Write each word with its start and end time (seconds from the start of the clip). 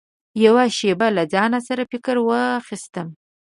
يوه 0.43 0.65
شېبه 0.77 1.07
له 1.17 1.23
ځان 1.33 1.51
سره 1.67 1.83
فکر 1.91 2.15
واخيستم. 2.29 3.07